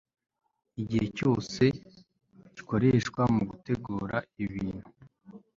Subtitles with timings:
[0.81, 1.63] Igihe cyose
[2.55, 4.87] gikoreshwa mu gutegura ibintu